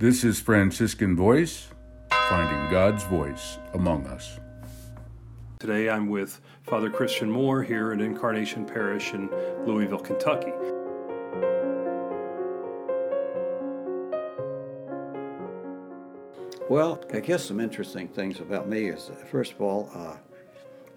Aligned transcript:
This 0.00 0.24
is 0.24 0.40
Franciscan 0.40 1.14
Voice, 1.14 1.68
finding 2.30 2.70
God's 2.70 3.04
voice 3.04 3.58
among 3.74 4.06
us. 4.06 4.40
Today 5.58 5.90
I'm 5.90 6.08
with 6.08 6.40
Father 6.62 6.88
Christian 6.88 7.30
Moore 7.30 7.62
here 7.62 7.92
at 7.92 8.00
Incarnation 8.00 8.64
Parish 8.64 9.12
in 9.12 9.28
Louisville, 9.66 9.98
Kentucky. 9.98 10.54
Well, 16.70 17.04
I 17.12 17.20
guess 17.20 17.44
some 17.44 17.60
interesting 17.60 18.08
things 18.08 18.40
about 18.40 18.70
me 18.70 18.86
is, 18.86 19.10
first 19.30 19.52
of 19.52 19.60
all, 19.60 19.90
uh, 19.94 20.16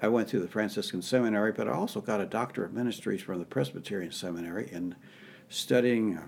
I 0.02 0.08
went 0.08 0.30
through 0.30 0.44
the 0.44 0.48
Franciscan 0.48 1.02
Seminary, 1.02 1.52
but 1.52 1.68
I 1.68 1.74
also 1.74 2.00
got 2.00 2.22
a 2.22 2.26
Doctor 2.26 2.64
of 2.64 2.72
Ministries 2.72 3.22
from 3.22 3.40
the 3.40 3.46
Presbyterian 3.46 4.14
Seminary 4.14 4.70
in 4.72 4.96
studying 5.50 6.22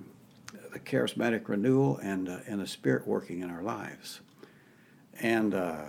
the 0.75 0.79
charismatic 0.81 1.47
renewal 1.47 1.97
and, 1.99 2.27
uh, 2.27 2.39
and 2.47 2.59
the 2.59 2.67
Spirit 2.67 3.07
working 3.07 3.39
in 3.39 3.49
our 3.49 3.63
lives. 3.63 4.19
And 5.21 5.53
uh, 5.53 5.85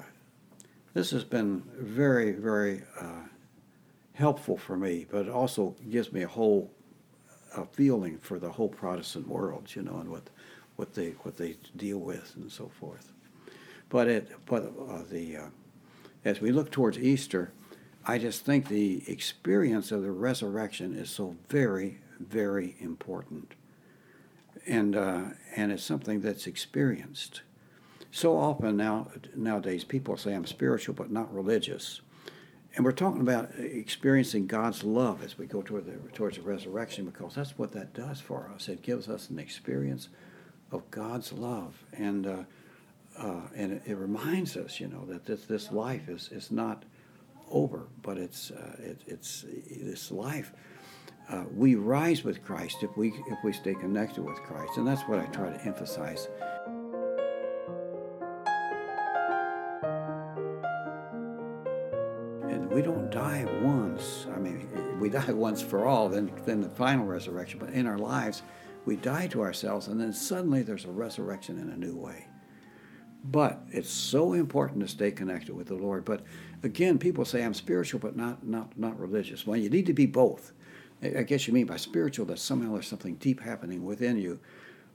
this 0.94 1.10
has 1.10 1.24
been 1.24 1.64
very, 1.76 2.30
very 2.30 2.84
uh, 3.00 3.24
helpful 4.12 4.56
for 4.56 4.76
me, 4.76 5.04
but 5.10 5.26
it 5.26 5.28
also 5.28 5.74
gives 5.90 6.12
me 6.12 6.22
a 6.22 6.28
whole 6.28 6.70
a 7.56 7.64
feeling 7.64 8.18
for 8.18 8.38
the 8.38 8.50
whole 8.50 8.68
Protestant 8.68 9.26
world, 9.26 9.74
you 9.74 9.82
know, 9.82 9.98
and 9.98 10.08
what, 10.08 10.28
what, 10.76 10.94
they, 10.94 11.10
what 11.22 11.36
they 11.36 11.56
deal 11.74 11.98
with 11.98 12.34
and 12.36 12.52
so 12.52 12.70
forth. 12.78 13.10
But 13.88 14.06
it, 14.06 14.30
but 14.44 14.72
uh, 14.88 15.02
the, 15.10 15.36
uh, 15.36 15.46
as 16.24 16.40
we 16.40 16.52
look 16.52 16.70
towards 16.70 16.98
Easter, 16.98 17.50
I 18.04 18.18
just 18.18 18.44
think 18.44 18.68
the 18.68 19.02
experience 19.10 19.90
of 19.90 20.02
the 20.02 20.12
resurrection 20.12 20.94
is 20.94 21.10
so 21.10 21.34
very, 21.48 21.98
very 22.20 22.76
important, 22.78 23.54
and 24.66 24.96
uh, 24.96 25.24
and 25.54 25.72
it's 25.72 25.82
something 25.82 26.20
that's 26.20 26.46
experienced. 26.46 27.42
So 28.10 28.36
often 28.38 28.76
now 28.76 29.08
nowadays, 29.34 29.84
people 29.84 30.16
say 30.16 30.34
I'm 30.34 30.46
spiritual 30.46 30.94
but 30.94 31.10
not 31.10 31.32
religious, 31.32 32.00
and 32.74 32.84
we're 32.84 32.92
talking 32.92 33.20
about 33.20 33.50
experiencing 33.58 34.46
God's 34.46 34.84
love 34.84 35.22
as 35.22 35.38
we 35.38 35.46
go 35.46 35.62
toward 35.62 35.86
the, 35.86 35.96
towards 36.12 36.36
the 36.36 36.42
resurrection 36.42 37.04
because 37.04 37.34
that's 37.34 37.58
what 37.58 37.72
that 37.72 37.94
does 37.94 38.20
for 38.20 38.50
us. 38.54 38.68
It 38.68 38.82
gives 38.82 39.08
us 39.08 39.30
an 39.30 39.38
experience 39.38 40.08
of 40.72 40.90
God's 40.90 41.32
love, 41.32 41.82
and 41.92 42.26
uh, 42.26 42.36
uh, 43.18 43.40
and 43.54 43.80
it, 43.86 43.96
reminds 43.96 44.56
us, 44.56 44.78
you 44.78 44.88
know, 44.88 45.04
that 45.06 45.24
this, 45.24 45.44
this 45.44 45.72
life 45.72 46.08
is, 46.08 46.28
is 46.32 46.50
not 46.50 46.84
over, 47.50 47.86
but 48.02 48.18
it's, 48.18 48.50
uh, 48.50 48.76
it, 48.78 49.00
it's 49.06 49.44
this 49.70 50.10
life. 50.10 50.52
Uh, 51.28 51.42
we 51.54 51.74
rise 51.74 52.22
with 52.22 52.44
Christ 52.44 52.82
if 52.82 52.96
we, 52.96 53.08
if 53.26 53.38
we 53.42 53.52
stay 53.52 53.74
connected 53.74 54.22
with 54.22 54.36
Christ, 54.42 54.76
and 54.76 54.86
that's 54.86 55.02
what 55.02 55.18
I 55.18 55.24
try 55.26 55.50
to 55.50 55.60
emphasize. 55.62 56.28
And 62.48 62.70
we 62.70 62.80
don't 62.80 63.10
die 63.10 63.44
once. 63.60 64.26
I 64.32 64.38
mean, 64.38 64.68
we 65.00 65.08
die 65.08 65.32
once 65.32 65.60
for 65.60 65.86
all, 65.86 66.08
then, 66.08 66.30
then 66.44 66.60
the 66.60 66.68
final 66.68 67.06
resurrection, 67.06 67.58
but 67.58 67.70
in 67.70 67.88
our 67.88 67.98
lives, 67.98 68.42
we 68.84 68.94
die 68.94 69.26
to 69.28 69.42
ourselves, 69.42 69.88
and 69.88 70.00
then 70.00 70.12
suddenly 70.12 70.62
there's 70.62 70.84
a 70.84 70.90
resurrection 70.92 71.58
in 71.58 71.70
a 71.70 71.76
new 71.76 71.96
way. 71.96 72.28
But 73.24 73.62
it's 73.72 73.90
so 73.90 74.32
important 74.32 74.80
to 74.82 74.88
stay 74.88 75.10
connected 75.10 75.56
with 75.56 75.66
the 75.66 75.74
Lord. 75.74 76.04
But 76.04 76.22
again, 76.62 76.98
people 76.98 77.24
say 77.24 77.42
I'm 77.42 77.54
spiritual, 77.54 77.98
but 77.98 78.14
not 78.14 78.46
not 78.46 78.78
not 78.78 79.00
religious. 79.00 79.44
Well, 79.44 79.56
you 79.56 79.68
need 79.68 79.86
to 79.86 79.92
be 79.92 80.06
both. 80.06 80.52
I 81.02 81.22
guess 81.22 81.46
you 81.46 81.52
mean 81.52 81.66
by 81.66 81.76
spiritual 81.76 82.26
that 82.26 82.38
somehow 82.38 82.72
there's 82.72 82.88
something 82.88 83.16
deep 83.16 83.40
happening 83.40 83.84
within 83.84 84.16
you. 84.16 84.40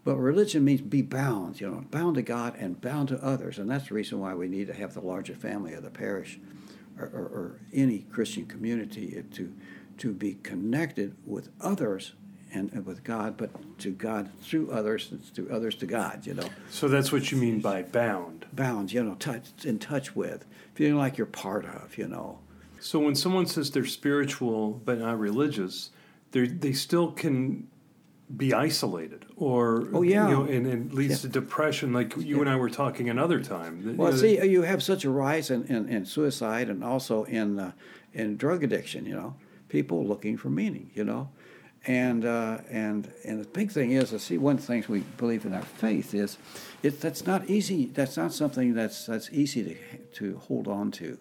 But 0.04 0.18
religion 0.18 0.66
means 0.66 0.82
be 0.82 1.04
bound, 1.04 1.62
you 1.62 1.70
know, 1.70 1.86
bound 1.92 2.16
to 2.16 2.24
God 2.24 2.56
and 2.58 2.82
bound 2.82 3.10
to 3.10 3.24
others, 3.24 3.60
and 3.60 3.70
that's 3.70 3.90
the 3.90 3.94
reason 3.94 4.20
why 4.20 4.34
we 4.34 4.48
need 4.48 4.66
to 4.68 4.74
have 4.74 4.96
the 4.96 5.02
larger 5.02 5.36
family 5.36 5.74
of 5.74 5.84
the 5.84 5.92
parish, 5.92 6.40
or, 7.00 7.06
or, 7.06 7.26
or 7.26 7.62
any 7.72 8.00
Christian 8.00 8.48
community 8.48 9.24
to 9.34 9.54
to 9.98 10.14
be 10.14 10.40
connected 10.42 11.16
with 11.28 11.50
others 11.62 12.14
and, 12.52 12.72
and 12.74 12.86
with 12.88 13.04
God, 13.04 13.38
but 13.38 13.52
to 13.80 13.92
God 13.92 14.32
through 14.42 14.72
others, 14.72 15.14
through 15.34 15.50
others 15.52 15.76
to 15.76 15.86
God, 15.86 16.26
you 16.26 16.34
know. 16.34 16.50
So 16.72 16.88
that's 16.88 17.12
what 17.12 17.32
you 17.32 17.38
mean 17.38 17.60
by 17.60 17.84
bound. 17.84 18.46
Bound, 18.52 18.92
you 18.92 19.04
know, 19.04 19.14
touch, 19.16 19.52
in 19.64 19.78
touch 19.78 20.16
with, 20.16 20.46
feeling 20.74 20.98
like 20.98 21.18
you're 21.18 21.28
part 21.28 21.66
of, 21.66 21.98
you 22.00 22.08
know. 22.08 22.40
So 22.82 23.00
when 23.00 23.16
someone 23.16 23.46
says 23.46 23.72
they're 23.72 23.86
spiritual 23.86 24.72
but 24.72 25.00
not 25.00 25.20
religious, 25.20 25.92
they 26.32 26.48
they 26.48 26.74
still 26.74 27.12
can 27.12 27.68
be 28.36 28.54
isolated 28.54 29.26
or 29.36 29.90
oh 29.92 30.02
yeah 30.02 30.30
you 30.30 30.34
know, 30.34 30.44
and, 30.44 30.66
and 30.66 30.94
leads 30.94 31.16
yeah. 31.16 31.18
to 31.18 31.28
depression 31.28 31.92
like 31.92 32.16
you 32.16 32.38
yeah. 32.38 32.42
and 32.42 32.50
i 32.50 32.56
were 32.56 32.70
talking 32.70 33.10
another 33.10 33.42
time 33.42 33.98
well 33.98 34.08
you 34.08 34.16
know, 34.16 34.22
see 34.22 34.50
you 34.50 34.62
have 34.62 34.82
such 34.82 35.04
a 35.04 35.10
rise 35.10 35.52
in, 35.52 35.66
in, 35.66 35.90
in 35.90 36.06
suicide 36.06 36.70
and 36.70 36.82
also 36.82 37.26
in 37.26 37.60
uh, 37.60 37.74
in 38.14 38.38
drug 38.38 38.64
addiction 38.64 39.06
you 39.06 39.14
know 39.14 39.36
people 39.68 40.06
looking 40.06 40.38
for 40.38 40.50
meaning 40.50 40.90
you 40.94 41.04
know 41.04 41.30
and 41.88 42.26
uh, 42.26 42.60
and 42.70 43.12
and 43.26 43.42
the 43.42 43.48
big 43.48 43.72
thing 43.72 43.92
is, 43.92 44.14
I 44.14 44.18
see 44.18 44.38
one 44.38 44.56
of 44.56 44.62
the 44.62 44.68
things 44.68 44.88
we 44.88 45.00
believe 45.18 45.46
in 45.46 45.54
our 45.54 45.64
faith 45.64 46.14
is, 46.14 46.38
it 46.84 47.02
that's 47.02 47.26
not 47.26 47.50
easy. 47.50 47.88
That's 47.88 48.18
not 48.18 48.34
something 48.34 48.74
that's 48.76 49.08
that's 49.08 49.32
easy 49.32 49.64
to 49.64 49.98
to 50.20 50.38
hold 50.38 50.68
on 50.68 50.92
to. 50.92 51.18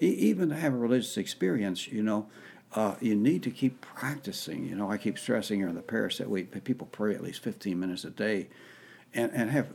Even 0.00 0.50
to 0.50 0.54
have 0.54 0.72
a 0.72 0.76
religious 0.76 1.16
experience, 1.16 1.88
you 1.88 2.02
know, 2.02 2.28
uh, 2.74 2.94
you 3.00 3.14
need 3.14 3.42
to 3.42 3.50
keep 3.50 3.80
practicing. 3.80 4.66
You 4.66 4.76
know, 4.76 4.90
I 4.90 4.98
keep 4.98 5.18
stressing 5.18 5.58
here 5.58 5.68
in 5.68 5.74
the 5.74 5.82
parish 5.82 6.18
that 6.18 6.30
we 6.30 6.44
people 6.44 6.86
pray 6.92 7.14
at 7.14 7.22
least 7.22 7.42
fifteen 7.42 7.80
minutes 7.80 8.04
a 8.04 8.10
day, 8.10 8.48
and 9.14 9.32
and 9.32 9.50
have 9.50 9.68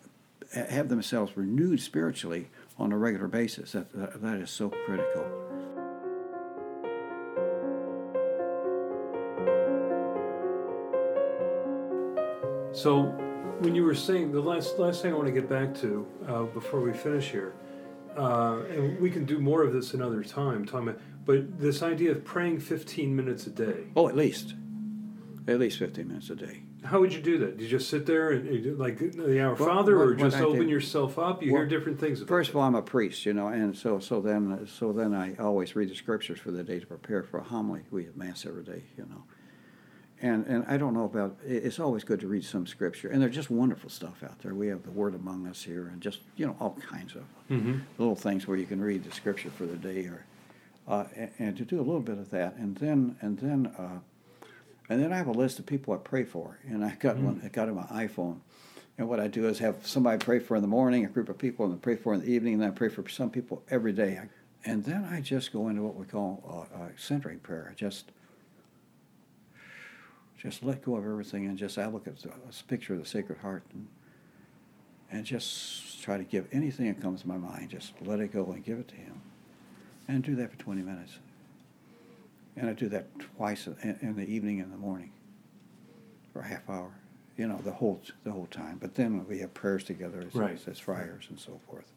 have 0.54 0.90
themselves 0.90 1.36
renewed 1.36 1.82
spiritually 1.82 2.50
on 2.78 2.92
a 2.92 2.98
regular 2.98 3.28
basis. 3.28 3.72
That 3.74 3.92
that, 3.94 4.22
that 4.22 4.38
is 4.38 4.50
so 4.50 4.70
critical. 4.70 5.26
So, 12.74 13.04
when 13.60 13.76
you 13.76 13.84
were 13.84 13.96
saying 13.96 14.32
the 14.32 14.42
last 14.42 14.80
last 14.80 15.02
thing 15.02 15.14
I 15.14 15.16
want 15.16 15.28
to 15.28 15.34
get 15.34 15.48
back 15.48 15.76
to 15.82 16.08
uh, 16.28 16.44
before 16.44 16.82
we 16.82 16.92
finish 16.94 17.30
here, 17.30 17.54
uh, 18.18 18.64
and 18.70 19.00
we 19.00 19.10
can 19.10 19.26
do 19.26 19.40
more 19.40 19.64
of 19.64 19.74
this 19.74 19.94
another 19.94 20.24
time, 20.24 20.66
Tom. 20.66 20.96
But 21.26 21.60
this 21.60 21.82
idea 21.82 22.12
of 22.12 22.24
praying 22.24 22.60
15 22.60 23.16
minutes 23.16 23.48
a 23.48 23.50
day. 23.50 23.86
Oh, 23.96 24.10
at 24.10 24.16
least, 24.16 24.56
at 25.48 25.60
least 25.60 25.80
15 25.80 26.08
minutes 26.08 26.30
a 26.30 26.36
day. 26.36 26.64
How 26.84 27.00
would 27.00 27.14
you 27.14 27.22
do 27.22 27.38
that? 27.38 27.58
Do 27.58 27.64
you 27.64 27.70
just 27.70 27.90
sit 27.90 28.06
there 28.06 28.32
and 28.32 28.78
like 28.78 28.98
the 28.98 29.40
Our 29.40 29.54
well, 29.54 29.70
Father, 29.70 29.98
or 29.98 30.16
just 30.16 30.38
open 30.38 30.68
yourself 30.68 31.18
up? 31.18 31.42
You 31.42 31.54
well, 31.54 31.62
hear 31.62 31.70
different 31.70 31.98
things. 31.98 32.22
First 32.24 32.50
of 32.50 32.58
all, 32.58 32.64
I'm 32.64 32.76
a 32.76 32.82
priest, 32.82 33.26
you 33.26 33.34
know, 33.34 33.48
and 33.48 33.76
so 33.78 34.00
so 34.00 34.20
then 34.20 34.68
so 34.68 34.92
then 34.92 35.14
I 35.14 35.36
always 35.36 35.78
read 35.78 35.90
the 35.90 35.96
scriptures 35.96 36.40
for 36.40 36.52
the 36.52 36.64
day 36.64 36.80
to 36.80 36.86
prepare 36.86 37.24
for 37.24 37.38
a 37.38 37.44
homily. 37.44 37.84
We 37.90 38.04
have 38.06 38.18
mass 38.18 38.46
every 38.46 38.64
day, 38.64 38.84
you 38.98 39.06
know 39.06 39.24
and 40.22 40.46
and 40.48 40.66
I 40.68 40.78
don't 40.78 40.94
know 40.94 41.06
about. 41.06 41.38
It's 41.46 41.80
always 41.80 42.04
good 42.04 42.20
to 42.22 42.28
read 42.28 42.46
some 42.46 42.66
scripture, 42.66 43.10
and 43.10 43.22
there's 43.22 43.36
just 43.36 43.50
wonderful 43.50 43.90
stuff 43.90 44.24
out 44.24 44.40
there. 44.40 44.54
We 44.56 44.68
have 44.68 44.84
the 44.84 44.92
Word 44.92 45.16
among 45.16 45.48
us 45.48 45.64
here, 45.64 45.88
and 45.88 46.02
just 46.02 46.20
you 46.36 46.46
know 46.46 46.56
all 46.60 46.78
kinds 46.90 47.16
of 47.16 47.24
mm-hmm. 47.50 47.80
little 47.98 48.16
things 48.16 48.48
where 48.48 48.58
you 48.58 48.66
can 48.66 48.82
read 48.82 49.04
the 49.04 49.12
scripture 49.12 49.50
for 49.50 49.66
the 49.66 49.76
day, 49.76 50.06
or 50.06 50.26
uh, 50.88 51.06
and, 51.16 51.32
and, 51.40 51.58
to 51.58 51.66
do 51.66 51.78
a 51.78 51.84
little 51.84 52.02
bit 52.02 52.18
of 52.18 52.30
that, 52.32 52.56
and 52.56 52.78
then 52.78 53.18
and 53.22 53.40
then 53.40 53.68
uh, 53.78 54.00
and 54.90 55.02
then 55.02 55.12
I 55.12 55.18
have 55.18 55.28
a 55.28 55.32
list 55.32 55.60
of 55.60 55.66
people 55.66 55.94
I 55.94 55.98
pray 55.98 56.24
for, 56.24 56.60
and 56.68 56.84
I 56.86 56.96
got 56.96 57.16
mm-hmm. 57.16 57.26
one. 57.26 57.42
I 57.44 57.50
got 57.50 57.68
it 57.68 57.72
on 57.72 57.76
my 57.76 58.06
iPhone. 58.08 58.40
And 58.98 59.10
what 59.10 59.20
I 59.20 59.28
do 59.28 59.48
is 59.48 59.58
have 59.58 59.88
somebody 59.88 60.24
pray 60.24 60.38
for 60.38 60.56
in 60.56 60.62
the 60.62 60.68
morning, 60.68 61.04
a 61.04 61.10
group 61.10 61.28
of 61.28 61.38
people, 61.38 61.66
and 61.66 61.74
then 61.74 61.80
pray 61.80 61.96
for 61.96 62.14
in 62.14 62.22
the 62.22 62.28
evening, 62.28 62.54
and 62.54 62.62
then 62.62 62.70
I 62.70 62.74
pray 62.74 62.90
for 62.90 63.08
some 63.10 63.32
people 63.32 63.64
every 63.70 63.92
day. 63.92 64.22
And 64.66 64.84
then 64.84 65.04
I 65.04 65.20
just 65.20 65.52
go 65.52 65.68
into 65.68 65.82
what 65.82 65.96
we 65.96 66.06
call 66.06 66.68
uh, 66.74 66.84
uh 66.84 66.88
centering 66.96 67.40
prayer. 67.40 67.70
I 67.72 67.74
just 67.74 68.12
just 70.44 70.62
let 70.62 70.84
go 70.84 70.98
of 70.98 71.06
everything 71.06 71.46
and 71.46 71.58
just 71.58 71.78
I 71.78 71.88
look 71.88 72.06
at 72.06 72.16
a 72.26 72.64
picture 72.66 72.94
of 72.94 73.00
the 73.00 73.06
Sacred 73.06 73.40
Heart 73.40 73.64
and, 73.74 73.88
and 75.10 75.26
just 75.26 76.04
try 76.04 76.18
to 76.18 76.24
give 76.24 76.48
anything 76.52 76.88
that 76.88 77.02
comes 77.02 77.22
to 77.22 77.28
my 77.30 77.38
mind, 77.38 77.70
just 77.70 77.94
let 78.02 78.20
it 78.20 78.34
go 78.34 78.52
and 78.52 78.64
give 78.64 78.78
it 78.78 78.90
to 78.90 78.96
Him. 78.96 79.22
And 80.06 80.22
do 80.22 80.36
that 80.36 80.52
for 80.52 80.58
20 80.58 80.82
minutes. 80.82 81.18
And 82.58 82.70
I 82.70 82.74
do 82.74 82.90
that 82.90 83.08
twice 83.38 83.68
in, 83.68 84.16
the 84.18 84.26
evening 84.26 84.60
and 84.60 84.72
the 84.72 84.78
morning 84.78 85.14
for 86.34 86.42
a 86.42 86.46
half 86.46 86.70
hour, 86.70 86.92
you 87.38 87.48
know, 87.48 87.58
the 87.64 87.72
whole 87.72 88.02
the 88.26 88.32
whole 88.32 88.48
time. 88.48 88.80
But 88.82 88.96
then 88.96 89.26
we 89.26 89.40
have 89.40 89.54
prayers 89.54 89.86
together 89.86 90.26
as, 90.28 90.36
right. 90.36 90.54
as, 90.54 90.68
as 90.68 90.78
friars 90.78 91.26
and 91.30 91.40
so 91.40 91.62
forth. 91.70 91.90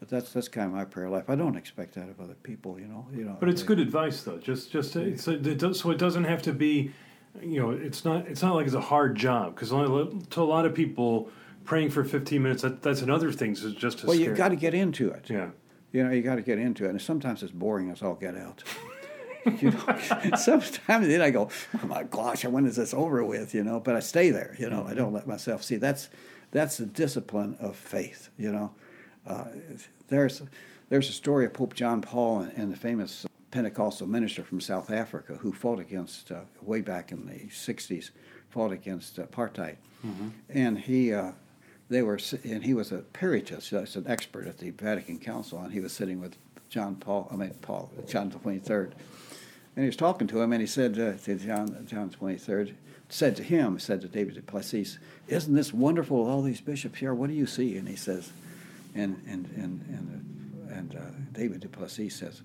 But 0.00 0.08
that's 0.08 0.32
that's 0.32 0.48
kind 0.48 0.68
of 0.68 0.72
my 0.72 0.86
prayer 0.86 1.10
life. 1.10 1.28
I 1.28 1.34
don't 1.34 1.56
expect 1.56 1.94
that 1.96 2.08
of 2.08 2.18
other 2.18 2.34
people, 2.42 2.80
you 2.80 2.86
know. 2.86 3.06
You 3.14 3.24
know. 3.24 3.36
But 3.38 3.50
it's 3.50 3.60
they, 3.60 3.68
good 3.68 3.78
advice, 3.78 4.22
though. 4.22 4.38
Just 4.38 4.72
just 4.72 4.94
so, 4.94 5.00
it 5.32 5.58
does, 5.58 5.80
so 5.80 5.90
it 5.90 5.98
doesn't 5.98 6.24
have 6.24 6.40
to 6.42 6.52
be 6.52 6.92
you 7.40 7.60
know, 7.60 7.70
it's 7.70 8.04
not 8.04 8.26
it's 8.26 8.42
not 8.42 8.54
like 8.54 8.66
it's 8.66 8.74
a 8.74 8.80
hard 8.80 9.16
job 9.16 9.54
because 9.54 9.70
to 9.70 10.42
a 10.42 10.44
lot 10.44 10.66
of 10.66 10.74
people, 10.74 11.30
praying 11.64 11.90
for 11.90 12.04
15 12.04 12.42
minutes 12.42 12.62
that, 12.62 12.82
that's 12.82 13.02
another 13.02 13.32
thing. 13.32 13.54
So 13.54 13.70
just 13.70 13.98
as 13.98 14.04
well, 14.04 14.16
you've 14.16 14.36
got 14.36 14.48
to 14.48 14.56
get 14.56 14.74
into 14.74 15.10
it. 15.10 15.30
Yeah, 15.30 15.50
you 15.92 16.04
know, 16.04 16.10
you 16.10 16.22
got 16.22 16.36
to 16.36 16.42
get 16.42 16.58
into 16.58 16.84
it, 16.84 16.90
and 16.90 17.00
sometimes 17.00 17.42
it's 17.42 17.52
boring 17.52 17.90
as 17.90 18.02
all 18.02 18.14
get 18.14 18.36
out. 18.36 18.62
you 19.60 19.70
know, 19.70 20.36
sometimes 20.36 21.08
then 21.08 21.20
I 21.20 21.30
go, 21.30 21.48
oh 21.82 21.86
my 21.86 22.04
gosh, 22.04 22.44
when 22.44 22.66
is 22.66 22.76
this 22.76 22.94
over 22.94 23.24
with? 23.24 23.54
You 23.54 23.64
know, 23.64 23.80
but 23.80 23.96
I 23.96 24.00
stay 24.00 24.30
there. 24.30 24.54
You 24.58 24.70
know, 24.70 24.86
I 24.86 24.94
don't 24.94 25.12
let 25.12 25.26
myself 25.26 25.62
see. 25.62 25.76
That's 25.76 26.08
That's 26.50 26.76
the 26.76 26.86
discipline 26.86 27.56
of 27.60 27.76
faith. 27.76 28.30
You 28.36 28.52
know, 28.52 28.74
uh, 29.26 29.46
there's 30.08 30.42
there's 30.90 31.08
a 31.08 31.12
story 31.12 31.46
of 31.46 31.54
Pope 31.54 31.74
John 31.74 32.02
Paul 32.02 32.40
and, 32.40 32.52
and 32.56 32.72
the 32.72 32.76
famous 32.76 33.26
Pentecostal 33.52 34.08
minister 34.08 34.42
from 34.42 34.60
South 34.60 34.90
Africa 34.90 35.34
who 35.34 35.52
fought 35.52 35.78
against 35.78 36.32
uh, 36.32 36.40
way 36.60 36.80
back 36.80 37.12
in 37.12 37.26
the 37.26 37.46
'60s, 37.48 38.10
fought 38.50 38.72
against 38.72 39.16
apartheid, 39.16 39.76
mm-hmm. 40.04 40.28
and 40.48 40.80
he. 40.80 41.14
Uh, 41.14 41.32
they 41.88 42.00
were, 42.00 42.18
and 42.44 42.64
he 42.64 42.72
was 42.72 42.90
a 42.90 42.98
peritus, 42.98 43.68
that's 43.68 43.96
an 43.96 44.06
expert 44.08 44.46
at 44.46 44.56
the 44.56 44.70
Vatican 44.70 45.18
Council, 45.18 45.58
and 45.58 45.70
he 45.70 45.80
was 45.80 45.92
sitting 45.92 46.22
with 46.22 46.36
John 46.70 46.96
Paul, 46.96 47.28
I 47.30 47.36
mean 47.36 47.54
Paul, 47.60 47.92
John 48.06 48.30
the 48.30 48.38
Twenty 48.38 48.60
Third, 48.60 48.94
and 49.76 49.82
he 49.84 49.86
was 49.86 49.96
talking 49.96 50.26
to 50.28 50.40
him, 50.40 50.52
and 50.52 50.62
he 50.62 50.66
said 50.66 50.98
uh, 50.98 51.18
to 51.24 51.34
John, 51.34 51.86
John 51.86 52.08
Twenty 52.08 52.38
Third, 52.38 52.74
said 53.10 53.36
to 53.36 53.42
him, 53.42 53.78
said 53.78 54.00
to 54.00 54.08
David 54.08 54.36
du 54.36 54.40
Plessis, 54.40 54.98
"Isn't 55.28 55.54
this 55.54 55.74
wonderful? 55.74 56.26
All 56.26 56.40
these 56.40 56.62
bishops 56.62 56.98
here. 56.98 57.12
What 57.12 57.28
do 57.28 57.34
you 57.34 57.46
see?" 57.46 57.76
And 57.76 57.86
he 57.86 57.96
says, 57.96 58.32
and 58.94 59.22
and 59.28 59.50
and 59.54 59.84
and 59.88 60.70
and 60.70 60.96
uh, 60.96 61.38
David 61.38 61.60
du 61.60 61.68
Plessis 61.68 62.14
says, 62.14 62.40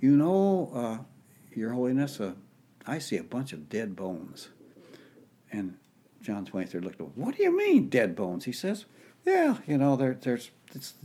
"You 0.00 0.16
know, 0.16 0.70
uh, 0.74 0.98
Your 1.54 1.72
Holiness, 1.72 2.20
uh, 2.20 2.34
I 2.86 2.98
see 2.98 3.16
a 3.16 3.24
bunch 3.24 3.52
of 3.52 3.68
dead 3.68 3.96
bones." 3.96 4.48
And 5.52 5.76
John 6.22 6.44
twenty 6.44 6.66
third 6.66 6.84
looked 6.84 7.00
at 7.00 7.06
him. 7.06 7.12
What 7.14 7.36
do 7.36 7.42
you 7.42 7.56
mean, 7.56 7.88
dead 7.88 8.14
bones? 8.14 8.44
He 8.44 8.52
says, 8.52 8.84
"Yeah, 9.24 9.58
you 9.66 9.78
know, 9.78 9.96
there, 9.96 10.14
there's, 10.14 10.50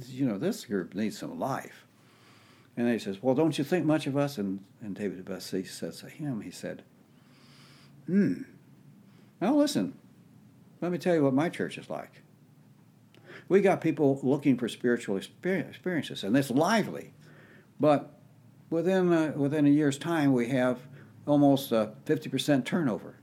you 0.08 0.26
know, 0.26 0.38
this 0.38 0.66
group 0.66 0.94
needs 0.94 1.18
some 1.18 1.40
life." 1.40 1.86
And 2.78 2.90
he 2.90 3.00
says, 3.00 3.22
Well, 3.22 3.36
don't 3.36 3.58
you 3.58 3.64
think 3.64 3.86
much 3.86 4.08
of 4.08 4.18
us? 4.18 4.38
And, 4.38 4.64
and 4.82 4.96
David 4.96 5.26
Bessie 5.26 5.64
says 5.64 6.00
to 6.00 6.10
him, 6.10 6.42
He 6.42 6.52
said, 6.52 6.84
Hmm, 8.06 8.44
now 9.42 9.56
listen, 9.56 9.98
let 10.82 10.92
me 10.92 10.98
tell 10.98 11.16
you 11.16 11.24
what 11.24 11.34
my 11.34 11.50
church 11.50 11.78
is 11.78 11.90
like. 11.90 12.22
We 13.48 13.62
got 13.62 13.82
people 13.82 14.20
looking 14.24 14.58
for 14.58 14.68
spiritual 14.68 15.18
experiences, 15.18 16.24
and 16.24 16.36
it's 16.36 16.50
lively. 16.50 17.14
But 17.80 18.15
within, 18.70 19.12
uh, 19.12 19.34
within 19.36 19.66
a 19.66 19.70
year's 19.70 19.98
time, 19.98 20.34
we 20.34 20.50
have 20.50 20.80
almost 21.26 21.72
a 21.72 21.94
50% 22.06 22.66
turnover. 22.66 23.16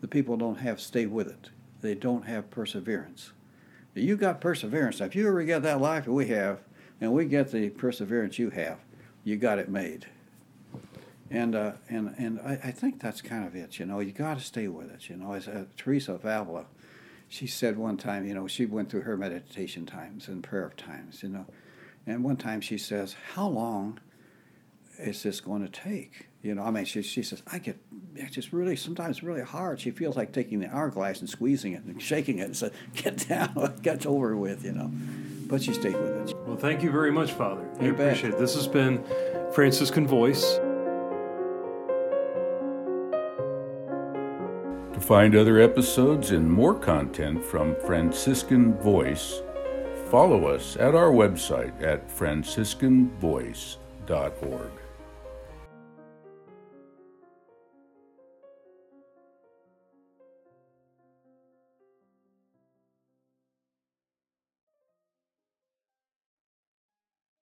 The 0.00 0.08
people 0.08 0.36
don't 0.36 0.58
have 0.58 0.80
stay 0.80 1.06
with 1.06 1.28
it. 1.28 1.50
They 1.80 1.94
don't 1.94 2.26
have 2.26 2.50
perseverance. 2.50 3.32
You 3.94 4.16
got 4.16 4.40
perseverance. 4.40 5.00
Now, 5.00 5.06
if 5.06 5.16
you 5.16 5.26
ever 5.28 5.42
get 5.42 5.62
that 5.62 5.80
life 5.80 6.04
that 6.04 6.12
we 6.12 6.28
have, 6.28 6.60
and 7.00 7.12
we 7.12 7.24
get 7.24 7.50
the 7.50 7.70
perseverance 7.70 8.38
you 8.38 8.50
have, 8.50 8.78
you 9.24 9.36
got 9.36 9.58
it 9.58 9.68
made. 9.68 10.06
And 11.30 11.54
uh, 11.54 11.72
and 11.88 12.14
and 12.18 12.40
I, 12.40 12.52
I, 12.64 12.70
think 12.72 13.00
that's 13.00 13.22
kind 13.22 13.46
of 13.46 13.54
it. 13.54 13.78
You 13.78 13.86
know, 13.86 14.00
you 14.00 14.10
got 14.10 14.38
to 14.38 14.44
stay 14.44 14.66
with 14.66 14.90
it. 14.90 15.08
You 15.08 15.16
know, 15.16 15.32
as 15.32 15.46
uh, 15.46 15.66
Teresa 15.76 16.14
of 16.14 16.24
Avila, 16.24 16.66
she 17.28 17.46
said 17.46 17.78
one 17.78 17.96
time, 17.96 18.26
you 18.26 18.34
know, 18.34 18.48
she 18.48 18.66
went 18.66 18.90
through 18.90 19.02
her 19.02 19.16
meditation 19.16 19.86
times 19.86 20.26
and 20.26 20.42
prayer 20.42 20.72
times. 20.76 21.22
You 21.22 21.28
know, 21.28 21.46
and 22.04 22.24
one 22.24 22.36
time 22.36 22.60
she 22.60 22.76
says, 22.76 23.14
"How 23.34 23.46
long 23.46 24.00
is 25.00 25.22
this 25.22 25.40
going 25.40 25.62
to 25.62 25.68
take?" 25.68 26.28
You 26.42 26.54
know, 26.54 26.62
I 26.62 26.70
mean, 26.70 26.86
she, 26.86 27.02
she 27.02 27.22
says, 27.22 27.42
I 27.52 27.58
get, 27.58 27.76
it's 28.14 28.34
just 28.34 28.50
really, 28.50 28.74
sometimes 28.74 29.22
really 29.22 29.42
hard. 29.42 29.78
She 29.78 29.90
feels 29.90 30.16
like 30.16 30.32
taking 30.32 30.60
the 30.60 30.74
hourglass 30.74 31.20
and 31.20 31.28
squeezing 31.28 31.74
it 31.74 31.84
and 31.84 32.00
shaking 32.00 32.38
it 32.38 32.44
and 32.44 32.56
says, 32.56 32.72
get 32.94 33.28
down, 33.28 33.74
get 33.82 34.06
over 34.06 34.34
with, 34.34 34.64
you 34.64 34.72
know 34.72 34.90
but 35.50 35.66
you 35.66 35.74
stayed 35.74 36.00
with 36.00 36.30
it. 36.30 36.36
Well, 36.46 36.56
thank 36.56 36.82
you 36.82 36.90
very 36.92 37.10
much, 37.10 37.32
Father. 37.32 37.68
I 37.80 37.86
appreciate 37.86 38.34
it. 38.34 38.38
This 38.38 38.54
has 38.54 38.68
been 38.68 39.02
Franciscan 39.52 40.06
Voice. 40.06 40.60
To 44.94 45.00
find 45.00 45.34
other 45.34 45.58
episodes 45.58 46.30
and 46.30 46.48
more 46.50 46.74
content 46.74 47.44
from 47.44 47.74
Franciscan 47.84 48.78
Voice, 48.78 49.42
follow 50.08 50.46
us 50.46 50.76
at 50.76 50.94
our 50.94 51.10
website 51.10 51.82
at 51.82 52.08
franciscanvoice.org. 52.08 54.70